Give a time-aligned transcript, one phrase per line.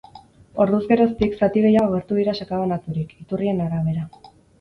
[0.63, 4.07] Orduz geroztik, zati gehiago agertu dira sakabanaturik, iturrien arabera.